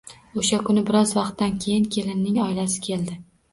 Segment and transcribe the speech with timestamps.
[0.43, 3.23] O`sha kuni biroz vaqtdan keyin kelinning oilasi keldi